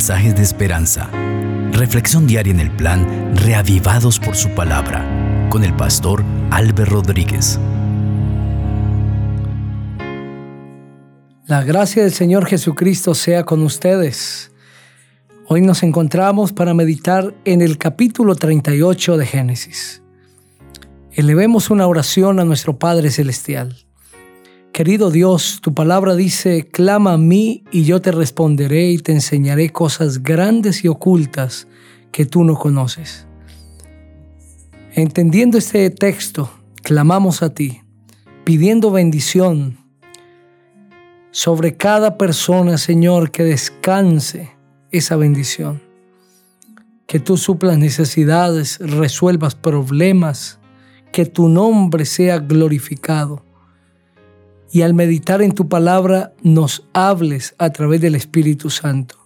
mensajes 0.00 0.34
de 0.34 0.42
esperanza. 0.42 1.10
Reflexión 1.72 2.26
diaria 2.26 2.54
en 2.54 2.60
el 2.60 2.70
plan 2.70 3.36
Reavivados 3.36 4.18
por 4.18 4.34
su 4.34 4.48
palabra 4.54 5.04
con 5.50 5.62
el 5.62 5.76
pastor 5.76 6.24
Álvaro 6.50 6.86
Rodríguez. 6.86 7.60
La 11.46 11.62
gracia 11.64 12.02
del 12.02 12.14
Señor 12.14 12.46
Jesucristo 12.46 13.14
sea 13.14 13.44
con 13.44 13.62
ustedes. 13.62 14.52
Hoy 15.46 15.60
nos 15.60 15.82
encontramos 15.82 16.54
para 16.54 16.72
meditar 16.72 17.34
en 17.44 17.60
el 17.60 17.76
capítulo 17.76 18.36
38 18.36 19.18
de 19.18 19.26
Génesis. 19.26 20.02
Elevemos 21.12 21.68
una 21.68 21.86
oración 21.86 22.40
a 22.40 22.46
nuestro 22.46 22.78
Padre 22.78 23.10
Celestial. 23.10 23.76
Querido 24.72 25.10
Dios, 25.10 25.58
tu 25.60 25.74
palabra 25.74 26.14
dice, 26.14 26.68
clama 26.68 27.14
a 27.14 27.18
mí 27.18 27.64
y 27.72 27.82
yo 27.82 28.00
te 28.00 28.12
responderé 28.12 28.92
y 28.92 28.98
te 28.98 29.10
enseñaré 29.10 29.70
cosas 29.70 30.22
grandes 30.22 30.84
y 30.84 30.88
ocultas 30.88 31.66
que 32.12 32.24
tú 32.24 32.44
no 32.44 32.54
conoces. 32.54 33.26
Entendiendo 34.92 35.58
este 35.58 35.90
texto, 35.90 36.50
clamamos 36.82 37.42
a 37.42 37.52
ti, 37.52 37.82
pidiendo 38.44 38.92
bendición 38.92 39.78
sobre 41.32 41.76
cada 41.76 42.16
persona, 42.16 42.78
Señor, 42.78 43.32
que 43.32 43.42
descanse 43.42 44.52
esa 44.92 45.16
bendición. 45.16 45.82
Que 47.06 47.18
tú 47.18 47.36
suplas 47.36 47.76
necesidades, 47.76 48.78
resuelvas 48.78 49.56
problemas, 49.56 50.60
que 51.12 51.26
tu 51.26 51.48
nombre 51.48 52.04
sea 52.04 52.38
glorificado 52.38 53.49
y 54.72 54.82
al 54.82 54.94
meditar 54.94 55.42
en 55.42 55.52
tu 55.52 55.68
palabra 55.68 56.32
nos 56.42 56.86
hables 56.92 57.54
a 57.58 57.70
través 57.70 58.00
del 58.00 58.14
Espíritu 58.14 58.70
Santo. 58.70 59.16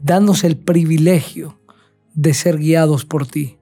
Danos 0.00 0.44
el 0.44 0.56
privilegio 0.56 1.58
de 2.14 2.32
ser 2.32 2.58
guiados 2.58 3.04
por 3.04 3.26
ti. 3.26 3.58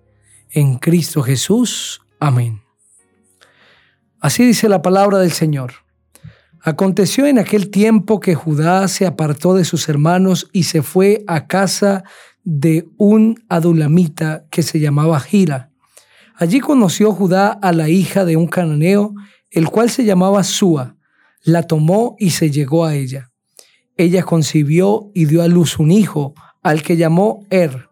En 0.51 0.77
Cristo 0.77 1.23
Jesús. 1.23 2.03
Amén. 2.21 2.63
Así 4.21 4.45
dice 4.45 4.69
la 4.69 4.83
palabra 4.83 5.19
del 5.19 5.33
Señor. 5.33 5.73
Aconteció 6.61 7.27
en 7.27 7.39
aquel 7.39 7.71
tiempo 7.71 8.21
que 8.21 8.35
Judá 8.35 8.87
se 8.89 9.07
apartó 9.07 9.55
de 9.55 9.65
sus 9.65 9.89
hermanos 9.89 10.49
y 10.53 10.65
se 10.65 10.83
fue 10.83 11.25
a 11.27 11.47
casa 11.47 12.05
de 12.45 12.89
un 12.99 13.45
adulamita 13.49 14.47
que 14.51 14.63
se 14.63 14.81
llamaba 14.81 15.21
Gira. 15.21 15.71
Allí 16.35 16.61
conoció 16.61 17.13
Judá 17.13 17.49
a 17.49 17.73
la 17.73 17.89
hija 17.89 18.25
de 18.25 18.37
un 18.37 18.47
cananeo, 18.47 19.15
el 19.51 19.69
cual 19.69 19.91
se 19.91 20.05
llamaba 20.05 20.45
Sua 20.45 20.97
la 21.47 21.63
tomó 21.63 22.17
y 22.19 22.31
se 22.31 22.51
llegó 22.51 22.85
a 22.85 22.97
ella. 22.97 23.31
Ella 23.97 24.25
concibió 24.25 25.13
y 25.15 25.27
dio 25.27 25.43
a 25.43 25.49
luz 25.49 25.79
un 25.79 25.93
hijo, 25.93 26.35
al 26.61 26.83
que 26.83 26.97
llamó 26.97 27.47
Er. 27.51 27.89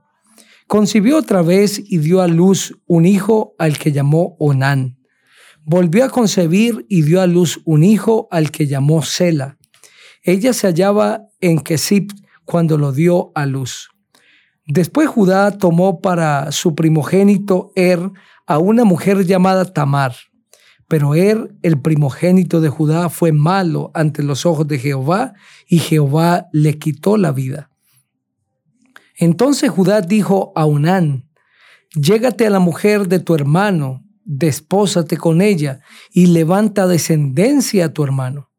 Concibió 0.66 1.18
otra 1.18 1.40
vez 1.40 1.80
y 1.82 1.98
dio 1.98 2.20
a 2.20 2.26
luz 2.26 2.76
un 2.86 3.06
hijo, 3.06 3.54
al 3.58 3.78
que 3.78 3.92
llamó 3.92 4.34
Onán. 4.40 4.98
Volvió 5.62 6.04
a 6.04 6.10
concebir 6.10 6.84
y 6.88 7.02
dio 7.02 7.20
a 7.20 7.28
luz 7.28 7.60
un 7.64 7.84
hijo, 7.84 8.26
al 8.32 8.50
que 8.50 8.66
llamó 8.66 9.02
Sela. 9.02 9.56
Ella 10.24 10.52
se 10.52 10.66
hallaba 10.66 11.22
en 11.40 11.60
Kesip 11.60 12.10
cuando 12.44 12.76
lo 12.76 12.90
dio 12.90 13.30
a 13.36 13.46
luz. 13.46 13.88
Después 14.66 15.08
Judá 15.08 15.52
tomó 15.52 16.00
para 16.00 16.50
su 16.50 16.74
primogénito 16.74 17.70
Er 17.76 18.00
a 18.46 18.58
una 18.58 18.84
mujer 18.84 19.24
llamada 19.24 19.72
Tamar 19.72 20.16
pero 20.88 21.14
él, 21.14 21.56
el 21.62 21.80
primogénito 21.80 22.60
de 22.60 22.68
Judá, 22.68 23.08
fue 23.08 23.32
malo 23.32 23.90
ante 23.94 24.22
los 24.22 24.46
ojos 24.46 24.68
de 24.68 24.78
Jehová 24.78 25.34
y 25.66 25.78
Jehová 25.78 26.46
le 26.52 26.78
quitó 26.78 27.16
la 27.16 27.32
vida. 27.32 27.70
Entonces 29.16 29.70
Judá 29.70 30.00
dijo 30.00 30.52
a 30.56 30.66
Unán, 30.66 31.28
llégate 31.94 32.46
a 32.46 32.50
la 32.50 32.58
mujer 32.58 33.08
de 33.08 33.20
tu 33.20 33.34
hermano, 33.34 34.04
despósate 34.24 35.16
con 35.16 35.40
ella 35.40 35.80
y 36.12 36.26
levanta 36.26 36.86
descendencia 36.86 37.86
a 37.86 37.92
tu 37.92 38.04
hermano. 38.04 38.50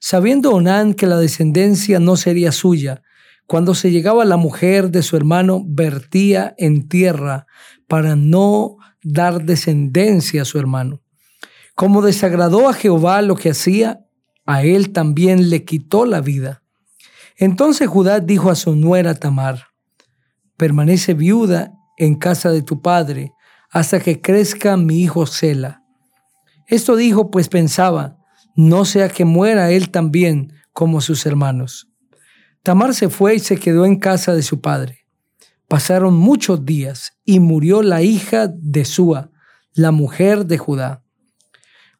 Sabiendo 0.00 0.50
Onán 0.52 0.94
que 0.94 1.06
la 1.06 1.16
descendencia 1.16 1.98
no 1.98 2.16
sería 2.16 2.52
suya, 2.52 3.02
cuando 3.46 3.74
se 3.74 3.90
llegaba 3.90 4.24
la 4.24 4.36
mujer 4.36 4.90
de 4.90 5.02
su 5.02 5.16
hermano, 5.16 5.62
vertía 5.66 6.54
en 6.56 6.88
tierra 6.88 7.46
para 7.86 8.16
no 8.16 8.76
dar 9.02 9.44
descendencia 9.44 10.42
a 10.42 10.44
su 10.46 10.58
hermano. 10.58 11.03
Como 11.74 12.02
desagradó 12.02 12.68
a 12.68 12.74
Jehová 12.74 13.22
lo 13.22 13.36
que 13.36 13.50
hacía, 13.50 14.06
a 14.46 14.62
él 14.62 14.92
también 14.92 15.50
le 15.50 15.64
quitó 15.64 16.04
la 16.06 16.20
vida. 16.20 16.62
Entonces 17.36 17.88
Judá 17.88 18.20
dijo 18.20 18.50
a 18.50 18.54
su 18.54 18.76
nuera 18.76 19.14
Tamar, 19.14 19.66
permanece 20.56 21.14
viuda 21.14 21.72
en 21.98 22.14
casa 22.14 22.50
de 22.50 22.62
tu 22.62 22.80
padre 22.80 23.32
hasta 23.70 24.00
que 24.00 24.20
crezca 24.20 24.76
mi 24.76 25.00
hijo 25.00 25.26
Sela. 25.26 25.82
Esto 26.66 26.96
dijo 26.96 27.30
pues 27.30 27.48
pensaba, 27.48 28.18
no 28.54 28.84
sea 28.84 29.08
que 29.08 29.24
muera 29.24 29.70
él 29.70 29.90
también 29.90 30.52
como 30.72 31.00
sus 31.00 31.26
hermanos. 31.26 31.88
Tamar 32.62 32.94
se 32.94 33.08
fue 33.08 33.34
y 33.34 33.38
se 33.40 33.58
quedó 33.58 33.84
en 33.84 33.98
casa 33.98 34.32
de 34.32 34.42
su 34.42 34.60
padre. 34.60 35.06
Pasaron 35.68 36.14
muchos 36.14 36.64
días 36.64 37.18
y 37.24 37.40
murió 37.40 37.82
la 37.82 38.02
hija 38.02 38.48
de 38.48 38.84
Sua, 38.84 39.30
la 39.74 39.90
mujer 39.90 40.46
de 40.46 40.58
Judá. 40.58 41.03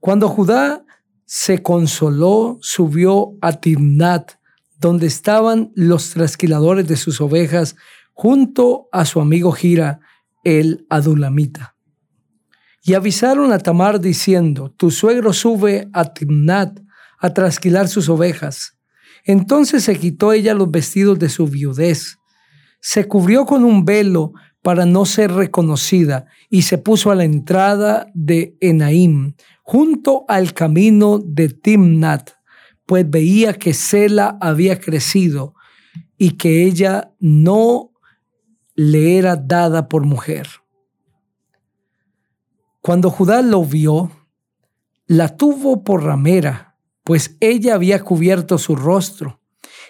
Cuando 0.04 0.28
Judá 0.28 0.84
se 1.24 1.62
consoló, 1.62 2.58
subió 2.60 3.38
a 3.40 3.54
Timnat, 3.54 4.32
donde 4.78 5.06
estaban 5.06 5.72
los 5.76 6.10
trasquiladores 6.10 6.86
de 6.86 6.98
sus 6.98 7.22
ovejas, 7.22 7.74
junto 8.12 8.86
a 8.92 9.06
su 9.06 9.18
amigo 9.22 9.50
Gira, 9.52 10.00
el 10.44 10.86
adulamita. 10.90 11.76
Y 12.82 12.92
avisaron 12.92 13.50
a 13.50 13.58
Tamar 13.58 13.98
diciendo, 13.98 14.74
tu 14.76 14.90
suegro 14.90 15.32
sube 15.32 15.88
a 15.94 16.12
Timnat 16.12 16.80
a 17.18 17.32
trasquilar 17.32 17.88
sus 17.88 18.10
ovejas. 18.10 18.76
Entonces 19.24 19.84
se 19.84 19.98
quitó 19.98 20.34
ella 20.34 20.52
los 20.52 20.70
vestidos 20.70 21.18
de 21.18 21.30
su 21.30 21.46
viudez, 21.46 22.18
se 22.78 23.08
cubrió 23.08 23.46
con 23.46 23.64
un 23.64 23.86
velo 23.86 24.34
para 24.64 24.86
no 24.86 25.04
ser 25.04 25.30
reconocida 25.30 26.24
y 26.48 26.62
se 26.62 26.78
puso 26.78 27.10
a 27.10 27.14
la 27.14 27.24
entrada 27.24 28.10
de 28.14 28.56
Enaim, 28.62 29.34
junto 29.62 30.24
al 30.26 30.54
camino 30.54 31.18
de 31.18 31.50
Timnat, 31.50 32.30
pues 32.86 33.08
veía 33.08 33.52
que 33.52 33.74
Sela 33.74 34.38
había 34.40 34.80
crecido 34.80 35.54
y 36.16 36.38
que 36.38 36.64
ella 36.64 37.12
no 37.20 37.92
le 38.74 39.18
era 39.18 39.36
dada 39.36 39.86
por 39.86 40.06
mujer. 40.06 40.48
Cuando 42.80 43.10
Judá 43.10 43.42
lo 43.42 43.66
vio, 43.66 44.12
la 45.06 45.36
tuvo 45.36 45.84
por 45.84 46.04
ramera, 46.04 46.78
pues 47.02 47.36
ella 47.40 47.74
había 47.74 48.02
cubierto 48.02 48.56
su 48.56 48.76
rostro. 48.76 49.42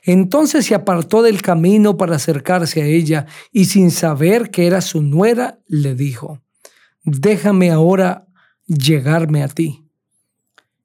Entonces 0.07 0.67
se 0.67 0.75
apartó 0.75 1.23
del 1.23 1.41
camino 1.41 1.97
para 1.97 2.17
acercarse 2.17 2.83
a 2.83 2.87
ella 2.87 3.27
y 3.53 3.65
sin 3.65 3.91
saber 3.91 4.51
que 4.51 4.67
era 4.67 4.83
su 4.83 5.01
nuera, 5.03 5.61
le 5.67 5.95
dijo, 5.95 6.43
déjame 7.05 7.71
ahora 7.71 8.27
llegarme 8.67 9.43
a 9.43 9.49
ti. 9.49 9.89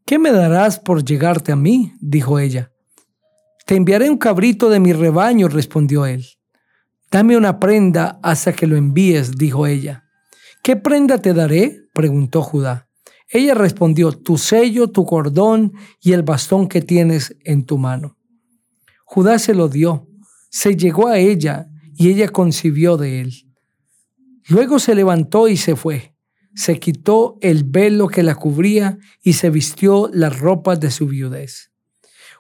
¿Qué 0.06 0.18
me 0.20 0.32
darás 0.32 0.80
por 0.80 1.04
llegarte 1.04 1.52
a 1.52 1.58
mí? 1.58 1.94
dijo 2.00 2.40
ella. 2.40 2.72
Te 3.66 3.76
enviaré 3.76 4.10
un 4.10 4.18
cabrito 4.18 4.70
de 4.70 4.80
mi 4.80 4.94
rebaño, 4.94 5.50
respondió 5.50 6.06
él. 6.06 6.26
Dame 7.12 7.36
una 7.36 7.60
prenda 7.60 8.20
hasta 8.24 8.54
que 8.54 8.68
lo 8.68 8.78
envíes, 8.78 9.38
dijo 9.38 9.68
ella. 9.68 10.06
¿Qué 10.64 10.78
prenda 10.78 11.18
te 11.18 11.34
daré? 11.34 11.90
preguntó 11.94 12.42
Judá. 12.42 12.88
Ella 13.28 13.54
respondió, 13.54 14.12
tu 14.14 14.38
sello, 14.38 14.88
tu 14.88 15.06
cordón 15.06 15.74
y 16.02 16.14
el 16.14 16.24
bastón 16.24 16.68
que 16.68 16.82
tienes 16.82 17.36
en 17.44 17.66
tu 17.66 17.78
mano. 17.78 18.19
Judá 19.10 19.40
se 19.40 19.54
lo 19.54 19.70
dio, 19.70 20.08
se 20.50 20.76
llegó 20.76 21.08
a 21.08 21.18
ella 21.18 21.68
y 21.96 22.10
ella 22.10 22.30
concibió 22.30 22.98
de 22.98 23.22
él. 23.22 23.34
Luego 24.48 24.80
se 24.80 24.96
levantó 24.96 25.48
y 25.48 25.58
se 25.58 25.76
fue 25.76 26.14
se 26.60 26.78
quitó 26.80 27.38
el 27.40 27.64
velo 27.64 28.08
que 28.08 28.22
la 28.22 28.36
cubría 28.36 28.98
y 29.24 29.34
se 29.34 29.50
vistió 29.50 30.10
las 30.12 30.40
ropas 30.40 30.80
de 30.80 30.92
su 30.92 31.08
viudez. 31.08 31.72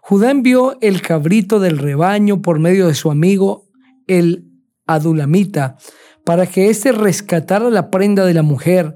Judá 0.01 0.31
envió 0.31 0.77
el 0.81 1.01
cabrito 1.01 1.59
del 1.59 1.77
rebaño 1.77 2.41
por 2.41 2.59
medio 2.59 2.87
de 2.87 2.95
su 2.95 3.11
amigo 3.11 3.69
el 4.07 4.45
adulamita 4.85 5.77
para 6.25 6.47
que 6.47 6.69
éste 6.69 6.91
rescatara 6.91 7.69
la 7.69 7.89
prenda 7.89 8.25
de 8.25 8.33
la 8.33 8.41
mujer, 8.41 8.95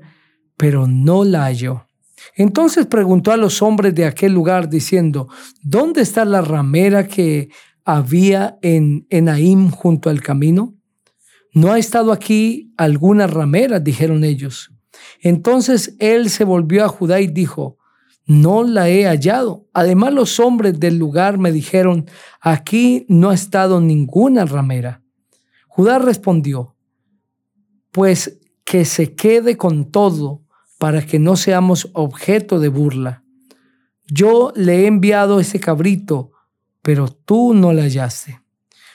pero 0.58 0.88
no 0.88 1.24
la 1.24 1.44
halló. 1.46 1.88
Entonces 2.36 2.86
preguntó 2.86 3.31
a 3.31 3.38
los 3.38 3.62
hombres 3.62 3.94
de 3.96 4.06
aquel 4.06 4.34
lugar 4.34 4.70
diciendo, 4.70 5.28
¿dónde 5.62 6.02
está 6.02 6.25
la 6.25 6.42
ramera 6.42 7.08
que 7.08 7.50
había 7.86 8.58
en 8.62 9.06
Enaim 9.10 9.70
junto 9.70 10.10
al 10.10 10.22
camino? 10.22 10.75
¿No 11.54 11.72
ha 11.72 11.80
estado 11.80 12.12
aquí 12.12 12.74
alguna 12.78 13.28
ramera? 13.28 13.80
dijeron 13.80 14.24
ellos. 14.24 14.72
Entonces 15.22 15.96
él 16.00 16.30
se 16.30 16.44
volvió 16.44 16.84
a 16.84 16.88
Judá 16.88 17.22
y 17.22 17.28
dijo, 17.28 17.78
no 18.25 18.64
la 18.64 18.90
he 18.90 19.06
hallado. 19.06 19.68
Además 19.74 20.14
los 20.14 20.40
hombres 20.40 20.80
del 20.80 20.98
lugar 20.98 21.38
me 21.38 21.52
dijeron, 21.52 22.06
aquí 22.42 23.06
no 23.10 23.30
ha 23.30 23.34
estado 23.34 23.81
ninguna 23.81 24.46
ramera. 24.46 25.02
Judá 25.68 26.00
respondió, 26.00 26.75
pues 27.92 28.40
que 28.64 28.86
se 28.86 29.14
quede 29.14 29.58
con 29.58 29.92
todo 29.92 30.43
para 30.78 31.06
que 31.06 31.20
no 31.20 31.36
seamos 31.36 31.90
objeto 31.94 32.60
de 32.60 32.68
burla. 32.68 33.24
Yo 34.08 34.52
le 34.56 34.81
he 34.81 34.88
enviado 34.88 35.40
ese 35.40 35.60
cabrito, 35.60 36.31
pero 36.81 37.08
tú 37.08 37.54
no 37.54 37.74
le 37.74 37.84
hallaste. 37.84 38.42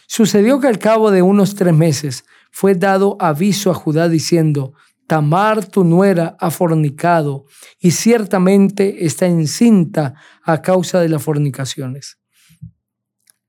Sucedió 0.06 0.60
que 0.60 0.68
al 0.68 0.78
cabo 0.78 1.10
de 1.10 1.22
unos 1.22 1.54
tres 1.54 1.74
meses 1.74 2.24
fue 2.50 2.74
dado 2.74 3.16
aviso 3.20 3.70
a 3.70 3.74
Judá 3.74 4.08
diciendo, 4.08 4.74
Tamar 5.06 5.64
tu 5.64 5.84
nuera 5.84 6.36
ha 6.38 6.50
fornicado 6.50 7.46
y 7.78 7.92
ciertamente 7.92 9.06
está 9.06 9.26
encinta 9.26 10.14
a 10.42 10.60
causa 10.60 11.00
de 11.00 11.08
las 11.08 11.22
fornicaciones. 11.22 12.18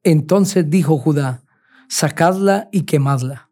Entonces 0.03 0.69
dijo 0.69 0.97
Judá, 0.97 1.43
sacadla 1.89 2.69
y 2.71 2.83
quemadla. 2.83 3.49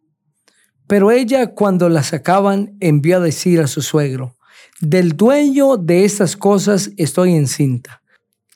Pero 0.87 1.11
ella 1.11 1.53
cuando 1.53 1.89
la 1.89 2.03
sacaban 2.03 2.77
envió 2.79 3.17
a 3.17 3.19
decir 3.19 3.59
a 3.59 3.67
su 3.67 3.81
suegro, 3.81 4.36
del 4.79 5.17
dueño 5.17 5.77
de 5.77 6.05
estas 6.05 6.37
cosas 6.37 6.91
estoy 6.97 7.33
encinta. 7.33 8.01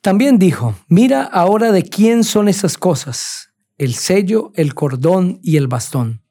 También 0.01 0.39
dijo, 0.39 0.75
mira 0.87 1.23
ahora 1.23 1.71
de 1.71 1.83
quién 1.83 2.23
son 2.23 2.47
esas 2.47 2.77
cosas, 2.77 3.49
el 3.77 3.93
sello, 3.95 4.51
el 4.55 4.73
cordón 4.73 5.39
y 5.41 5.57
el 5.57 5.67
bastón. 5.67 6.23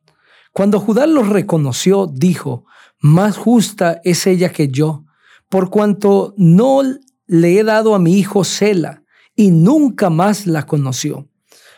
Cuando 0.53 0.81
Judá 0.81 1.07
los 1.07 1.29
reconoció, 1.29 2.07
dijo, 2.13 2.65
más 3.01 3.37
justa 3.37 4.01
es 4.05 4.27
ella 4.27 4.51
que 4.51 4.69
yo, 4.69 5.05
por 5.49 5.71
cuanto 5.71 6.35
no 6.37 6.83
le 7.27 7.59
he 7.59 7.65
dado 7.65 7.95
a 7.95 7.99
mi 7.99 8.19
hijo 8.19 8.45
Sela, 8.45 9.05
y 9.37 9.51
nunca 9.51 10.11
más 10.11 10.47
la 10.47 10.67
conoció. 10.67 11.29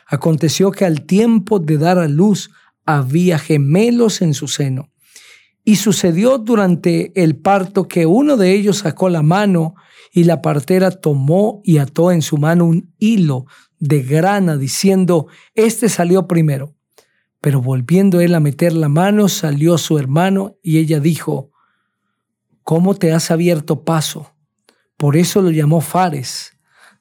Aconteció 0.07 0.71
que 0.73 0.85
al 0.85 1.07
tiempo 1.07 1.59
de 1.59 1.79
dar 1.79 1.99
a 1.99 2.09
luz 2.09 2.51
había 2.85 3.39
gemelos 3.39 4.21
en 4.21 4.35
su 4.35 4.49
seno. 4.49 4.92
Y 5.65 5.77
sucedió 5.77 6.39
durante 6.39 7.13
el 7.21 7.37
parto 7.37 7.87
que 7.87 8.07
uno 8.07 8.37
de 8.37 8.53
ellos 8.53 8.79
sacó 8.79 9.09
la 9.09 9.23
mano 9.23 9.75
y 10.13 10.25
la 10.25 10.43
partera 10.43 10.91
tomó 10.91 11.61
y 11.65 11.79
ató 11.79 12.11
en 12.11 12.23
su 12.23 12.37
mano 12.37 12.67
un 12.67 12.93
hilo 12.99 13.47
de 13.79 14.03
grana, 14.03 14.57
diciendo, 14.57 15.27
Este 15.55 15.89
salió 15.89 16.27
primero. 16.27 16.75
Pero 17.41 17.61
volviendo 17.61 18.21
él 18.21 18.35
a 18.35 18.41
meter 18.41 18.73
la 18.73 18.89
mano, 18.89 19.29
salió 19.29 19.77
su 19.77 19.99
hermano 19.99 20.57
y 20.63 20.79
ella 20.79 21.01
dijo, 21.01 21.51
¿cómo 22.63 22.95
te 22.95 23.13
has 23.13 23.31
abierto 23.31 23.85
paso? 23.85 24.35
Por 24.97 25.17
eso 25.17 25.43
lo 25.43 25.51
llamó 25.51 25.81
Fares. 25.81 26.57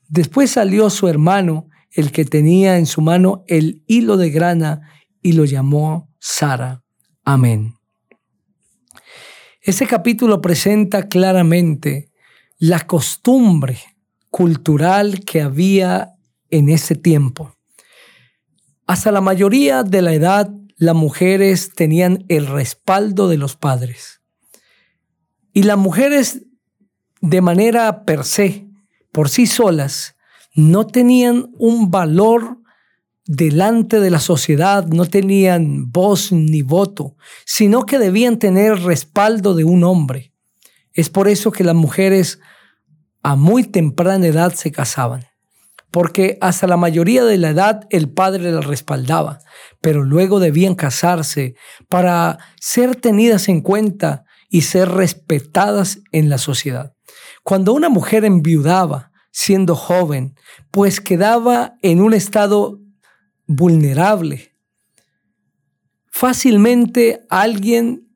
Después 0.07 0.51
salió 0.51 0.89
su 0.89 1.07
hermano, 1.07 1.67
el 1.91 2.11
que 2.11 2.25
tenía 2.25 2.77
en 2.77 2.85
su 2.85 3.01
mano 3.01 3.43
el 3.47 3.83
hilo 3.85 4.17
de 4.17 4.29
grana, 4.31 4.81
y 5.21 5.33
lo 5.33 5.45
llamó 5.45 6.09
Sara. 6.19 6.83
Amén. 7.23 7.75
Ese 9.63 9.85
capítulo 9.85 10.41
presenta 10.41 11.07
claramente 11.07 12.09
la 12.57 12.79
costumbre 12.79 13.77
cultural 14.31 15.23
que 15.23 15.43
había 15.43 16.15
en 16.49 16.69
ese 16.69 16.95
tiempo. 16.95 17.55
Hasta 18.87 19.11
la 19.11 19.21
mayoría 19.21 19.83
de 19.83 20.01
la 20.01 20.13
edad, 20.13 20.49
las 20.77 20.95
mujeres 20.95 21.75
tenían 21.75 22.25
el 22.27 22.47
respaldo 22.47 23.27
de 23.27 23.37
los 23.37 23.55
padres. 23.55 24.23
Y 25.53 25.61
las 25.61 25.77
mujeres, 25.77 26.41
de 27.21 27.41
manera 27.41 28.03
per 28.03 28.23
se, 28.23 28.67
por 29.11 29.29
sí 29.29 29.45
solas, 29.45 30.15
no 30.55 30.87
tenían 30.87 31.51
un 31.59 31.91
valor 31.91 32.60
delante 33.25 33.99
de 33.99 34.09
la 34.09 34.19
sociedad, 34.19 34.85
no 34.87 35.05
tenían 35.05 35.91
voz 35.91 36.31
ni 36.31 36.61
voto, 36.61 37.15
sino 37.45 37.85
que 37.85 37.99
debían 37.99 38.39
tener 38.39 38.79
respaldo 38.81 39.53
de 39.53 39.63
un 39.63 39.83
hombre. 39.83 40.33
Es 40.93 41.09
por 41.09 41.27
eso 41.27 41.51
que 41.51 41.63
las 41.63 41.75
mujeres 41.75 42.39
a 43.23 43.35
muy 43.35 43.63
temprana 43.63 44.27
edad 44.27 44.53
se 44.53 44.71
casaban 44.71 45.25
porque 45.91 46.37
hasta 46.39 46.67
la 46.67 46.77
mayoría 46.77 47.25
de 47.25 47.37
la 47.37 47.49
edad 47.49 47.85
el 47.89 48.09
padre 48.09 48.51
la 48.51 48.61
respaldaba, 48.61 49.39
pero 49.81 50.03
luego 50.03 50.39
debían 50.39 50.73
casarse 50.73 51.55
para 51.89 52.39
ser 52.59 52.95
tenidas 52.95 53.49
en 53.49 53.61
cuenta 53.61 54.23
y 54.49 54.61
ser 54.61 54.89
respetadas 54.89 55.99
en 56.11 56.29
la 56.29 56.37
sociedad. 56.37 56.93
Cuando 57.43 57.73
una 57.73 57.89
mujer 57.89 58.23
enviudaba 58.25 59.11
siendo 59.31 59.75
joven, 59.75 60.35
pues 60.71 61.01
quedaba 61.01 61.75
en 61.81 62.01
un 62.01 62.13
estado 62.13 62.79
vulnerable, 63.55 64.53
fácilmente 66.09 67.21
alguien 67.29 68.07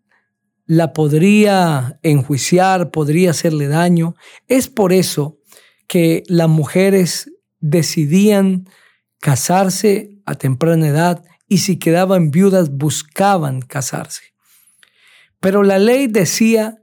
la 0.66 0.94
podría 0.94 2.00
enjuiciar, 2.02 2.90
podría 2.90 3.32
hacerle 3.32 3.68
daño. 3.68 4.16
Es 4.48 4.70
por 4.70 4.94
eso 4.94 5.38
que 5.88 6.24
las 6.28 6.50
mujeres 6.50 7.32
decidían 7.60 8.68
casarse 9.20 10.18
a 10.26 10.36
temprana 10.36 10.88
edad 10.88 11.24
y 11.48 11.60
si 11.60 11.78
quedaban 11.78 12.32
viudas 12.32 12.72
buscaban 12.72 13.62
casarse. 13.62 14.34
Pero 15.40 15.62
la 15.64 15.78
ley 15.78 16.08
decía 16.08 16.82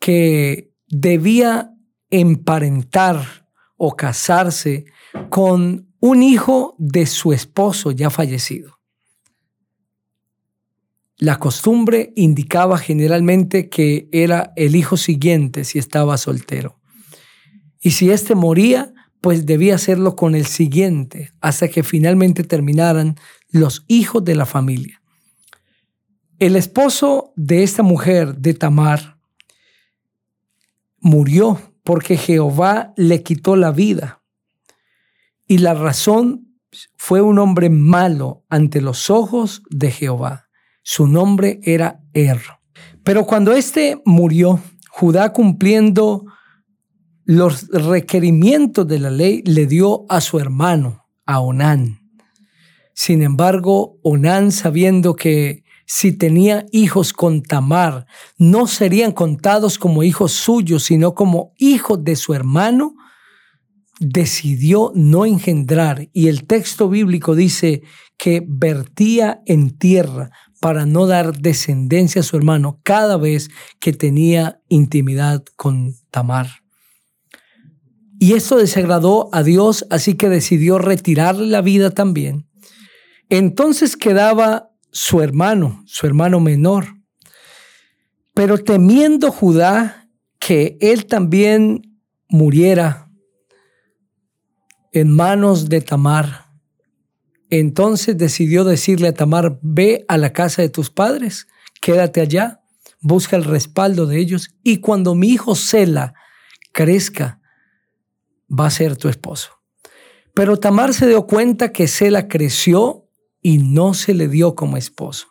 que 0.00 0.72
debía 0.88 1.72
emparentar 2.10 3.46
o 3.76 3.96
casarse 3.96 4.86
con 5.28 5.91
un 6.04 6.24
hijo 6.24 6.74
de 6.78 7.06
su 7.06 7.32
esposo 7.32 7.92
ya 7.92 8.10
fallecido. 8.10 8.80
La 11.16 11.38
costumbre 11.38 12.12
indicaba 12.16 12.76
generalmente 12.76 13.68
que 13.68 14.08
era 14.10 14.52
el 14.56 14.74
hijo 14.74 14.96
siguiente 14.96 15.62
si 15.62 15.78
estaba 15.78 16.18
soltero. 16.18 16.80
Y 17.80 17.92
si 17.92 18.10
éste 18.10 18.34
moría, 18.34 18.92
pues 19.20 19.46
debía 19.46 19.76
hacerlo 19.76 20.16
con 20.16 20.34
el 20.34 20.46
siguiente, 20.46 21.30
hasta 21.40 21.68
que 21.68 21.84
finalmente 21.84 22.42
terminaran 22.42 23.14
los 23.50 23.84
hijos 23.86 24.24
de 24.24 24.34
la 24.34 24.44
familia. 24.44 25.00
El 26.40 26.56
esposo 26.56 27.32
de 27.36 27.62
esta 27.62 27.84
mujer, 27.84 28.38
de 28.38 28.54
Tamar, 28.54 29.18
murió 30.98 31.60
porque 31.84 32.16
Jehová 32.16 32.92
le 32.96 33.22
quitó 33.22 33.54
la 33.54 33.70
vida. 33.70 34.21
Y 35.52 35.58
la 35.58 35.74
razón 35.74 36.56
fue 36.96 37.20
un 37.20 37.38
hombre 37.38 37.68
malo 37.68 38.42
ante 38.48 38.80
los 38.80 39.10
ojos 39.10 39.62
de 39.68 39.90
Jehová. 39.90 40.48
Su 40.82 41.06
nombre 41.06 41.60
era 41.62 42.00
Er. 42.14 42.40
Pero 43.04 43.26
cuando 43.26 43.52
éste 43.52 44.00
murió, 44.06 44.62
Judá 44.88 45.34
cumpliendo 45.34 46.24
los 47.26 47.68
requerimientos 47.68 48.88
de 48.88 48.98
la 48.98 49.10
ley 49.10 49.42
le 49.42 49.66
dio 49.66 50.06
a 50.08 50.22
su 50.22 50.40
hermano, 50.40 51.04
a 51.26 51.40
Onán. 51.40 52.00
Sin 52.94 53.20
embargo, 53.22 53.98
Onán, 54.02 54.52
sabiendo 54.52 55.14
que 55.16 55.64
si 55.84 56.12
tenía 56.12 56.64
hijos 56.72 57.12
con 57.12 57.42
Tamar, 57.42 58.06
no 58.38 58.66
serían 58.66 59.12
contados 59.12 59.76
como 59.76 60.02
hijos 60.02 60.32
suyos, 60.32 60.84
sino 60.84 61.14
como 61.14 61.52
hijos 61.58 62.02
de 62.02 62.16
su 62.16 62.32
hermano, 62.32 62.94
decidió 64.02 64.92
no 64.94 65.24
engendrar. 65.24 66.08
Y 66.12 66.28
el 66.28 66.44
texto 66.46 66.88
bíblico 66.88 67.34
dice 67.34 67.82
que 68.16 68.44
vertía 68.46 69.42
en 69.46 69.76
tierra 69.76 70.30
para 70.60 70.86
no 70.86 71.06
dar 71.06 71.38
descendencia 71.38 72.20
a 72.20 72.24
su 72.24 72.36
hermano 72.36 72.80
cada 72.82 73.16
vez 73.16 73.50
que 73.80 73.92
tenía 73.92 74.60
intimidad 74.68 75.44
con 75.56 75.94
Tamar. 76.10 76.48
Y 78.18 78.34
esto 78.34 78.56
desagradó 78.56 79.28
a 79.32 79.42
Dios, 79.42 79.84
así 79.90 80.14
que 80.14 80.28
decidió 80.28 80.78
retirarle 80.78 81.48
la 81.48 81.60
vida 81.60 81.90
también. 81.90 82.46
Entonces 83.28 83.96
quedaba 83.96 84.70
su 84.92 85.22
hermano, 85.22 85.82
su 85.86 86.06
hermano 86.06 86.38
menor. 86.38 86.86
Pero 88.34 88.58
temiendo 88.58 89.32
Judá 89.32 90.08
que 90.38 90.76
él 90.80 91.06
también 91.06 91.98
muriera 92.28 93.01
en 94.92 95.14
manos 95.14 95.68
de 95.68 95.80
Tamar, 95.80 96.52
entonces 97.50 98.16
decidió 98.16 98.64
decirle 98.64 99.08
a 99.08 99.14
Tamar, 99.14 99.58
ve 99.60 100.06
a 100.08 100.16
la 100.16 100.32
casa 100.32 100.62
de 100.62 100.70
tus 100.70 100.88
padres, 100.88 101.48
quédate 101.82 102.22
allá, 102.22 102.62
busca 103.00 103.36
el 103.36 103.44
respaldo 103.44 104.06
de 104.06 104.18
ellos, 104.20 104.54
y 104.62 104.78
cuando 104.78 105.14
mi 105.14 105.28
hijo 105.28 105.54
Sela 105.54 106.14
crezca, 106.72 107.40
va 108.48 108.66
a 108.66 108.70
ser 108.70 108.96
tu 108.96 109.08
esposo. 109.08 109.50
Pero 110.34 110.58
Tamar 110.58 110.94
se 110.94 111.06
dio 111.06 111.26
cuenta 111.26 111.72
que 111.72 111.88
Sela 111.88 112.28
creció 112.28 113.06
y 113.42 113.58
no 113.58 113.92
se 113.92 114.14
le 114.14 114.28
dio 114.28 114.54
como 114.54 114.76
esposo. 114.78 115.26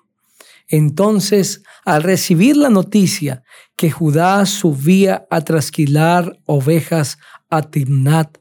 Entonces, 0.68 1.64
al 1.86 2.04
recibir 2.04 2.56
la 2.56 2.70
noticia 2.70 3.44
que 3.76 3.90
Judá 3.90 4.46
subía 4.46 5.26
a 5.32 5.42
trasquilar 5.42 6.40
ovejas 6.46 7.18
a 7.50 7.64
Timnat, 7.64 8.38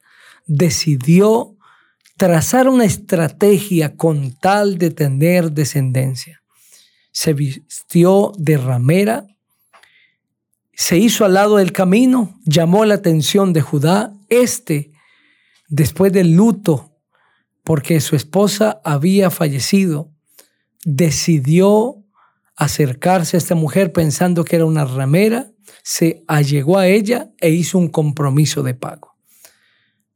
decidió 0.51 1.57
trazar 2.17 2.69
una 2.69 2.85
estrategia 2.85 3.97
con 3.97 4.33
tal 4.33 4.79
de 4.79 4.91
tener 4.91 5.53
descendencia. 5.53 6.43
se 7.13 7.35
vistió 7.35 8.33
de 8.39 8.57
ramera, 8.57 9.27
se 10.75 10.97
hizo 10.97 11.25
al 11.25 11.35
lado 11.35 11.57
del 11.57 11.73
camino, 11.73 12.39
llamó 12.45 12.85
la 12.85 12.95
atención 12.95 13.53
de 13.53 13.61
Judá. 13.63 14.15
Este, 14.29 14.93
después 15.69 16.13
del 16.13 16.35
luto, 16.35 16.93
porque 17.65 18.01
su 18.01 18.15
esposa 18.17 18.81
había 18.85 19.31
fallecido, 19.31 20.13
decidió 20.85 22.05
acercarse 22.57 23.37
a 23.37 23.39
esta 23.39 23.55
mujer 23.57 23.93
pensando 23.93 24.45
que 24.45 24.57
era 24.57 24.65
una 24.65 24.85
ramera, 24.85 25.51
se 25.83 26.23
allegó 26.29 26.79
a 26.79 26.87
ella 26.87 27.31
e 27.41 27.51
hizo 27.51 27.77
un 27.77 27.89
compromiso 27.89 28.63
de 28.63 28.75
pago. 28.75 29.10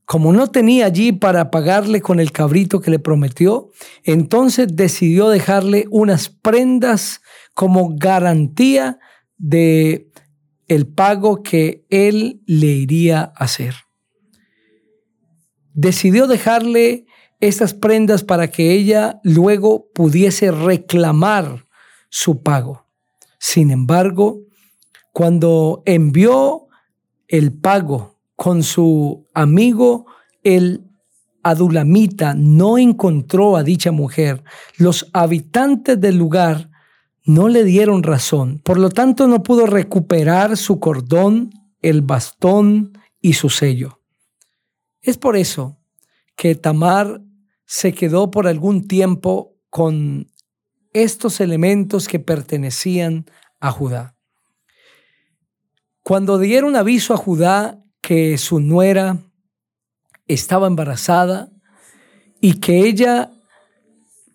Como 0.07 0.33
no 0.33 0.49
tenía 0.49 0.87
allí 0.87 1.13
para 1.13 1.51
pagarle 1.51 2.03
con 2.03 2.21
el 2.21 2.31
cabrito 2.31 2.81
que 2.81 2.91
le 2.91 2.99
prometió, 2.99 3.71
entonces 4.03 4.69
decidió 4.71 5.31
dejarle 5.31 5.87
unas 5.91 6.29
prendas 6.29 7.23
como 7.55 7.95
garantía 7.97 8.99
de 9.39 10.11
el 10.69 10.87
pago 10.87 11.43
que 11.43 11.87
él 11.89 12.43
le 12.47 12.67
iría 12.67 13.33
a 13.35 13.45
hacer. 13.45 13.75
Decidió 15.73 16.27
dejarle 16.27 17.07
estas 17.41 17.75
prendas 17.75 18.25
para 18.25 18.51
que 18.51 18.73
ella 18.73 19.21
luego 19.23 19.91
pudiese 19.93 20.51
reclamar 20.51 21.67
su 22.09 22.43
pago. 22.43 22.87
Sin 23.39 23.71
embargo, 23.71 24.41
cuando 25.13 25.83
envió 25.85 26.69
el 27.29 27.53
pago 27.53 28.14
con 28.37 28.63
su 28.63 29.27
amigo 29.35 30.07
el 30.43 30.83
adulamita 31.43 32.35
no 32.35 32.79
encontró 32.79 33.57
a 33.57 33.63
dicha 33.63 33.93
mujer, 33.93 34.43
los 34.79 35.09
habitantes 35.13 36.01
del 36.01 36.17
lugar 36.17 36.71
no 37.25 37.49
le 37.49 37.65
dieron 37.65 38.03
razón, 38.03 38.61
por 38.63 38.79
lo 38.79 38.91
tanto 38.91 39.29
no 39.29 39.43
pudo 39.43 39.67
recuperar 39.67 40.57
su 40.57 40.81
cordón, 40.81 41.51
el 41.83 42.03
bastón 42.03 42.99
y 43.21 43.35
su 43.35 43.51
sello. 43.51 44.01
Es 45.01 45.19
por 45.19 45.37
eso 45.37 45.79
que 46.37 46.55
Tamar 46.55 47.21
se 47.67 47.93
quedó 47.93 48.31
por 48.31 48.47
algún 48.47 48.89
tiempo 48.89 49.55
con 49.71 50.31
estos 50.93 51.41
elementos 51.41 52.09
que 52.09 52.19
pertenecían 52.19 53.27
a 53.61 53.71
Judá. 53.71 54.17
Cuando 56.03 56.39
dieron 56.39 56.77
aviso 56.77 57.15
a 57.15 57.17
Judá 57.17 57.84
que 58.07 58.37
su 58.37 58.61
nuera 58.61 59.17
estaba 60.29 60.67
embarazada 60.67 61.51
y 62.39 62.61
que 62.61 62.81
ella 62.81 63.31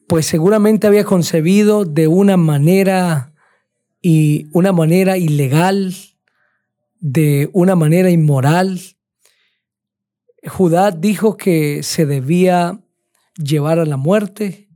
pues 0.07 0.25
seguramente 0.25 0.88
había 0.88 1.03
concebido 1.03 1.85
de 1.85 2.07
una 2.07 2.35
manera 2.35 3.31
y 4.01 4.47
una 4.53 4.71
manera 4.71 5.19
ilegal, 5.19 5.93
de 6.99 7.51
una 7.53 7.75
manera 7.75 8.09
inmoral. 8.09 8.79
Judá 10.47 10.89
dijo 10.89 11.38
que 11.38 11.83
se 11.83 12.07
debía 12.07 12.79
llevar 13.35 13.77
a 13.77 13.85
la 13.85 13.97
muerte 13.97 14.67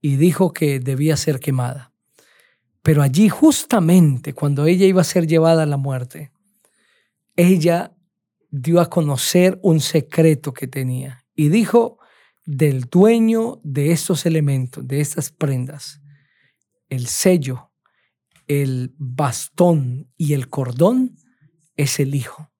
y 0.00 0.16
dijo 0.16 0.54
que 0.54 0.80
debía 0.80 1.18
ser 1.18 1.40
quemada. 1.40 1.92
Pero 2.80 3.02
allí 3.02 3.28
justamente 3.28 4.32
cuando 4.32 4.64
ella 4.64 4.86
iba 4.86 5.02
a 5.02 5.04
ser 5.04 5.26
llevada 5.26 5.64
a 5.64 5.66
la 5.66 5.76
muerte, 5.76 6.32
ella 7.36 7.92
dio 8.50 8.80
a 8.80 8.90
conocer 8.90 9.58
un 9.62 9.80
secreto 9.80 10.52
que 10.52 10.66
tenía 10.66 11.24
y 11.34 11.48
dijo 11.48 11.98
del 12.44 12.82
dueño 12.84 13.60
de 13.62 13.92
estos 13.92 14.26
elementos, 14.26 14.86
de 14.86 15.00
estas 15.00 15.30
prendas, 15.30 16.00
el 16.88 17.06
sello, 17.06 17.70
el 18.48 18.94
bastón 18.98 20.10
y 20.16 20.34
el 20.34 20.48
cordón 20.48 21.16
es 21.76 22.00
el 22.00 22.14
hijo. 22.14 22.50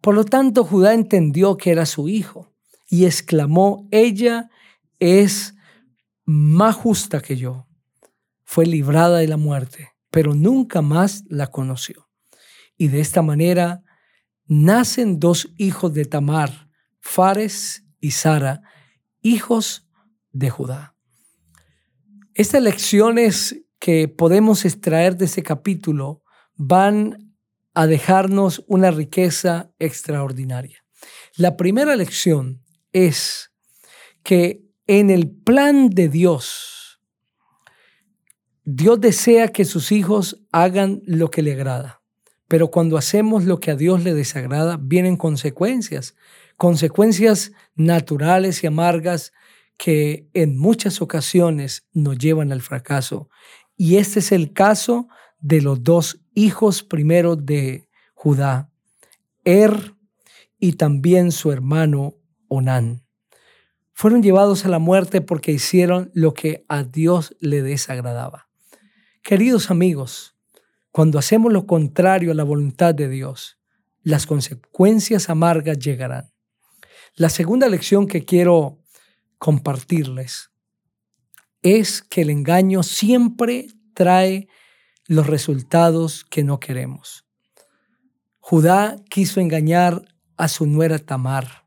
Por 0.00 0.14
lo 0.14 0.24
tanto, 0.24 0.64
Judá 0.64 0.94
entendió 0.94 1.56
que 1.56 1.72
era 1.72 1.84
su 1.86 2.08
hijo 2.08 2.54
y 2.88 3.04
exclamó, 3.04 3.88
ella 3.90 4.48
es 5.00 5.54
más 6.24 6.76
justa 6.76 7.20
que 7.20 7.36
yo. 7.36 7.66
Fue 8.44 8.64
librada 8.64 9.18
de 9.18 9.28
la 9.28 9.36
muerte, 9.36 9.92
pero 10.10 10.34
nunca 10.34 10.80
más 10.80 11.24
la 11.28 11.48
conoció. 11.48 12.08
Y 12.76 12.88
de 12.88 13.00
esta 13.00 13.22
manera 13.22 13.82
nacen 14.48 15.20
dos 15.20 15.52
hijos 15.58 15.92
de 15.94 16.06
Tamar, 16.06 16.68
Fares 17.00 17.84
y 18.00 18.12
Sara, 18.12 18.62
hijos 19.20 19.86
de 20.32 20.50
Judá. 20.50 20.96
Estas 22.34 22.62
lecciones 22.62 23.62
que 23.78 24.08
podemos 24.08 24.64
extraer 24.64 25.16
de 25.16 25.26
ese 25.26 25.42
capítulo 25.42 26.22
van 26.56 27.34
a 27.74 27.86
dejarnos 27.86 28.64
una 28.66 28.90
riqueza 28.90 29.70
extraordinaria. 29.78 30.84
La 31.36 31.56
primera 31.56 31.94
lección 31.94 32.64
es 32.92 33.52
que 34.22 34.64
en 34.86 35.10
el 35.10 35.30
plan 35.30 35.90
de 35.90 36.08
Dios, 36.08 37.00
Dios 38.64 39.00
desea 39.00 39.48
que 39.48 39.64
sus 39.64 39.92
hijos 39.92 40.44
hagan 40.50 41.02
lo 41.04 41.30
que 41.30 41.42
le 41.42 41.52
agrada. 41.52 41.97
Pero 42.48 42.70
cuando 42.70 42.96
hacemos 42.96 43.44
lo 43.44 43.60
que 43.60 43.70
a 43.70 43.76
Dios 43.76 44.02
le 44.02 44.14
desagrada, 44.14 44.78
vienen 44.80 45.16
consecuencias, 45.16 46.16
consecuencias 46.56 47.52
naturales 47.76 48.64
y 48.64 48.66
amargas 48.66 49.32
que 49.76 50.28
en 50.34 50.58
muchas 50.58 51.00
ocasiones 51.00 51.86
nos 51.92 52.18
llevan 52.18 52.50
al 52.50 52.62
fracaso. 52.62 53.28
Y 53.76 53.96
este 53.96 54.18
es 54.18 54.32
el 54.32 54.52
caso 54.52 55.08
de 55.38 55.60
los 55.60 55.84
dos 55.84 56.20
hijos 56.34 56.82
primero 56.82 57.36
de 57.36 57.88
Judá, 58.14 58.70
Er 59.44 59.94
y 60.58 60.72
también 60.72 61.30
su 61.30 61.52
hermano 61.52 62.14
Onán. 62.48 63.04
Fueron 63.92 64.22
llevados 64.22 64.64
a 64.64 64.68
la 64.68 64.78
muerte 64.78 65.20
porque 65.20 65.52
hicieron 65.52 66.10
lo 66.14 66.34
que 66.34 66.64
a 66.68 66.82
Dios 66.82 67.36
le 67.40 67.62
desagradaba. 67.62 68.48
Queridos 69.22 69.70
amigos, 69.70 70.37
cuando 70.90 71.18
hacemos 71.18 71.52
lo 71.52 71.66
contrario 71.66 72.32
a 72.32 72.34
la 72.34 72.44
voluntad 72.44 72.94
de 72.94 73.08
Dios, 73.08 73.58
las 74.02 74.26
consecuencias 74.26 75.28
amargas 75.28 75.78
llegarán. 75.78 76.32
La 77.14 77.28
segunda 77.28 77.68
lección 77.68 78.06
que 78.06 78.24
quiero 78.24 78.78
compartirles 79.38 80.50
es 81.62 82.02
que 82.02 82.22
el 82.22 82.30
engaño 82.30 82.82
siempre 82.82 83.68
trae 83.94 84.48
los 85.06 85.26
resultados 85.26 86.24
que 86.24 86.44
no 86.44 86.60
queremos. 86.60 87.26
Judá 88.38 88.96
quiso 89.10 89.40
engañar 89.40 90.02
a 90.36 90.48
su 90.48 90.66
nuera 90.66 90.98
Tamar. 90.98 91.66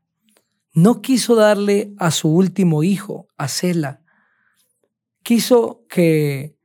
No 0.72 1.02
quiso 1.02 1.34
darle 1.34 1.92
a 1.98 2.10
su 2.10 2.34
último 2.34 2.82
hijo, 2.82 3.28
a 3.36 3.48
Sela. 3.48 4.02
Quiso 5.22 5.84
que 5.88 6.56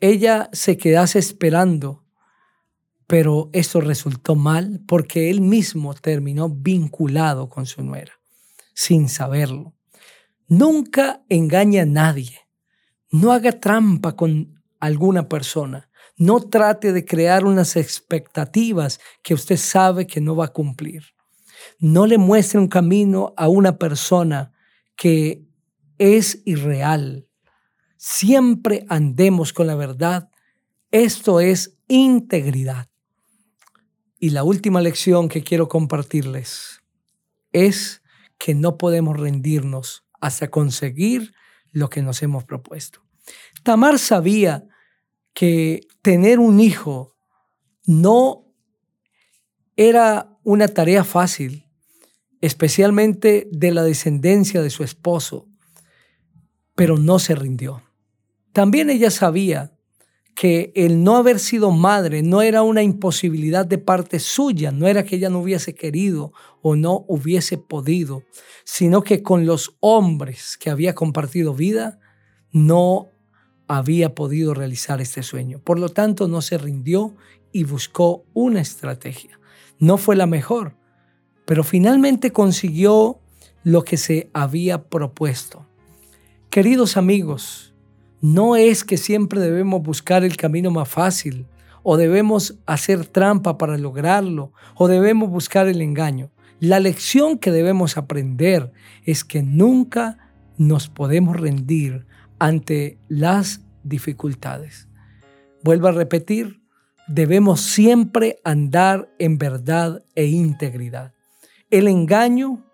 ella 0.00 0.50
se 0.52 0.76
quedase 0.76 1.18
esperando, 1.18 2.04
pero 3.06 3.50
eso 3.52 3.80
resultó 3.80 4.34
mal 4.34 4.82
porque 4.86 5.30
él 5.30 5.40
mismo 5.40 5.94
terminó 5.94 6.48
vinculado 6.48 7.48
con 7.48 7.66
su 7.66 7.82
nuera, 7.82 8.12
sin 8.74 9.08
saberlo. 9.08 9.74
Nunca 10.48 11.24
engaña 11.28 11.82
a 11.82 11.86
nadie. 11.86 12.40
No 13.10 13.32
haga 13.32 13.52
trampa 13.52 14.16
con 14.16 14.62
alguna 14.80 15.28
persona. 15.28 15.88
No 16.16 16.40
trate 16.40 16.92
de 16.92 17.04
crear 17.04 17.44
unas 17.44 17.76
expectativas 17.76 19.00
que 19.22 19.34
usted 19.34 19.56
sabe 19.56 20.06
que 20.06 20.20
no 20.20 20.36
va 20.36 20.46
a 20.46 20.52
cumplir. 20.52 21.02
No 21.78 22.06
le 22.06 22.18
muestre 22.18 22.58
un 22.58 22.68
camino 22.68 23.34
a 23.36 23.48
una 23.48 23.78
persona 23.78 24.52
que 24.96 25.46
es 25.98 26.42
irreal, 26.44 27.25
siempre 27.96 28.86
andemos 28.88 29.52
con 29.52 29.66
la 29.66 29.74
verdad. 29.74 30.30
Esto 30.90 31.40
es 31.40 31.78
integridad. 31.88 32.88
Y 34.18 34.30
la 34.30 34.44
última 34.44 34.80
lección 34.80 35.28
que 35.28 35.42
quiero 35.42 35.68
compartirles 35.68 36.82
es 37.52 38.02
que 38.38 38.54
no 38.54 38.78
podemos 38.78 39.18
rendirnos 39.18 40.04
hasta 40.20 40.50
conseguir 40.50 41.34
lo 41.72 41.90
que 41.90 42.02
nos 42.02 42.22
hemos 42.22 42.44
propuesto. 42.44 43.02
Tamar 43.62 43.98
sabía 43.98 44.66
que 45.34 45.80
tener 46.02 46.38
un 46.38 46.60
hijo 46.60 47.16
no 47.84 48.46
era 49.76 50.38
una 50.42 50.68
tarea 50.68 51.04
fácil, 51.04 51.66
especialmente 52.40 53.48
de 53.52 53.70
la 53.72 53.82
descendencia 53.82 54.62
de 54.62 54.70
su 54.70 54.82
esposo, 54.84 55.48
pero 56.74 56.96
no 56.96 57.18
se 57.18 57.34
rindió. 57.34 57.85
También 58.56 58.88
ella 58.88 59.10
sabía 59.10 59.70
que 60.34 60.72
el 60.74 61.04
no 61.04 61.18
haber 61.18 61.40
sido 61.40 61.72
madre 61.72 62.22
no 62.22 62.40
era 62.40 62.62
una 62.62 62.82
imposibilidad 62.82 63.66
de 63.66 63.76
parte 63.76 64.18
suya, 64.18 64.72
no 64.72 64.86
era 64.86 65.04
que 65.04 65.16
ella 65.16 65.28
no 65.28 65.40
hubiese 65.40 65.74
querido 65.74 66.32
o 66.62 66.74
no 66.74 67.04
hubiese 67.06 67.58
podido, 67.58 68.22
sino 68.64 69.02
que 69.02 69.22
con 69.22 69.44
los 69.44 69.76
hombres 69.80 70.56
que 70.56 70.70
había 70.70 70.94
compartido 70.94 71.52
vida 71.52 72.00
no 72.50 73.10
había 73.68 74.14
podido 74.14 74.54
realizar 74.54 75.02
este 75.02 75.22
sueño. 75.22 75.58
Por 75.58 75.78
lo 75.78 75.90
tanto, 75.90 76.26
no 76.26 76.40
se 76.40 76.56
rindió 76.56 77.14
y 77.52 77.64
buscó 77.64 78.24
una 78.32 78.62
estrategia. 78.62 79.38
No 79.78 79.98
fue 79.98 80.16
la 80.16 80.26
mejor, 80.26 80.78
pero 81.44 81.62
finalmente 81.62 82.32
consiguió 82.32 83.20
lo 83.64 83.84
que 83.84 83.98
se 83.98 84.30
había 84.32 84.88
propuesto. 84.88 85.66
Queridos 86.48 86.96
amigos, 86.96 87.74
no 88.34 88.56
es 88.56 88.82
que 88.82 88.96
siempre 88.96 89.40
debemos 89.40 89.84
buscar 89.84 90.24
el 90.24 90.36
camino 90.36 90.72
más 90.72 90.88
fácil, 90.88 91.46
o 91.84 91.96
debemos 91.96 92.58
hacer 92.66 93.06
trampa 93.06 93.56
para 93.56 93.78
lograrlo, 93.78 94.52
o 94.74 94.88
debemos 94.88 95.30
buscar 95.30 95.68
el 95.68 95.80
engaño. 95.80 96.32
La 96.58 96.80
lección 96.80 97.38
que 97.38 97.52
debemos 97.52 97.96
aprender 97.96 98.72
es 99.04 99.22
que 99.22 99.44
nunca 99.44 100.18
nos 100.58 100.88
podemos 100.88 101.36
rendir 101.36 102.04
ante 102.40 102.98
las 103.06 103.60
dificultades. 103.84 104.88
Vuelvo 105.62 105.86
a 105.86 105.92
repetir, 105.92 106.60
debemos 107.06 107.60
siempre 107.60 108.40
andar 108.42 109.08
en 109.20 109.38
verdad 109.38 110.02
e 110.16 110.26
integridad. 110.26 111.12
El 111.70 111.86
engaño 111.86 112.64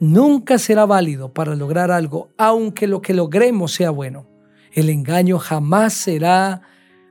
nunca 0.00 0.58
será 0.58 0.84
válido 0.84 1.32
para 1.32 1.54
lograr 1.56 1.90
algo, 1.90 2.28
aunque 2.36 2.86
lo 2.86 3.00
que 3.00 3.14
logremos 3.14 3.72
sea 3.72 3.88
bueno. 3.88 4.31
El 4.72 4.88
engaño 4.90 5.38
jamás 5.38 5.92
será 5.92 6.62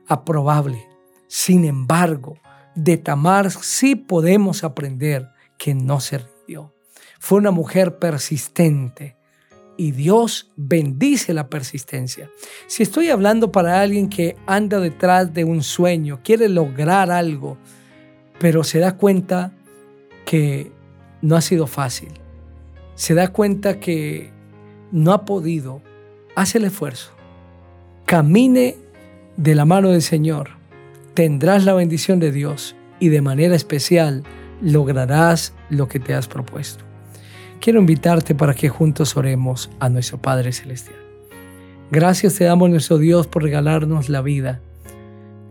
aprobable. 0.06 0.86
Sin 1.28 1.64
embargo, 1.64 2.38
de 2.74 2.96
Tamar 2.96 3.50
sí 3.50 3.94
podemos 3.94 4.64
aprender 4.64 5.30
que 5.58 5.74
no 5.74 6.00
se 6.00 6.18
rindió. 6.18 6.74
Fue 7.18 7.38
una 7.38 7.50
mujer 7.50 7.98
persistente, 7.98 9.16
y 9.76 9.92
Dios 9.92 10.50
bendice 10.56 11.32
la 11.34 11.48
persistencia. 11.48 12.30
Si 12.66 12.82
estoy 12.82 13.10
hablando 13.10 13.52
para 13.52 13.80
alguien 13.80 14.08
que 14.08 14.36
anda 14.46 14.80
detrás 14.80 15.32
de 15.32 15.44
un 15.44 15.62
sueño, 15.62 16.20
quiere 16.22 16.48
lograr 16.48 17.10
algo, 17.10 17.56
pero 18.38 18.64
se 18.64 18.78
da 18.78 18.96
cuenta 18.96 19.52
que 20.24 20.70
no 21.20 21.36
ha 21.36 21.40
sido 21.40 21.66
fácil, 21.66 22.10
se 22.94 23.14
da 23.14 23.28
cuenta 23.28 23.80
que 23.80 24.30
no 24.90 25.12
ha 25.12 25.24
podido, 25.24 25.80
hace 26.36 26.58
el 26.58 26.64
esfuerzo, 26.66 27.11
camine 28.12 28.76
de 29.38 29.54
la 29.54 29.64
mano 29.64 29.88
del 29.88 30.02
Señor, 30.02 30.50
tendrás 31.14 31.64
la 31.64 31.72
bendición 31.72 32.20
de 32.20 32.30
Dios 32.30 32.76
y 33.00 33.08
de 33.08 33.22
manera 33.22 33.56
especial 33.56 34.22
lograrás 34.60 35.54
lo 35.70 35.88
que 35.88 35.98
te 35.98 36.12
has 36.12 36.28
propuesto 36.28 36.84
quiero 37.62 37.78
invitarte 37.78 38.34
para 38.34 38.52
que 38.52 38.68
juntos 38.68 39.16
oremos 39.16 39.70
a 39.78 39.88
nuestro 39.88 40.20
Padre 40.20 40.52
Celestial. 40.52 40.98
Gracias 41.90 42.34
te 42.34 42.44
damos 42.44 42.68
nuestro 42.68 42.98
Dios 42.98 43.28
por 43.28 43.44
regalarnos 43.44 44.10
la 44.10 44.20
vida. 44.20 44.60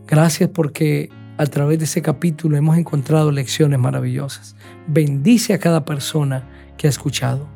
Gracias 0.06 0.50
porque 0.54 1.10
a 1.38 1.46
través 1.48 1.80
de 1.80 1.86
ese 1.86 2.04
capítulo 2.04 2.58
hemos 2.58 2.78
encontrado 2.78 3.32
lecciones 3.32 3.80
maravillosas. 3.80 4.56
Bendice 4.86 5.54
a 5.54 5.60
cada 5.60 5.84
persona 5.84 6.44
que 6.78 6.86
ha 6.86 6.92
escuchado. 6.92 7.48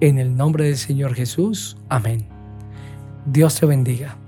En 0.00 0.18
el 0.18 0.36
nombre 0.36 0.66
del 0.66 0.76
Señor 0.76 1.14
Jesús. 1.14 1.76
Amén. 1.88 2.28
Dios 3.24 3.58
te 3.58 3.64
bendiga. 3.66 4.18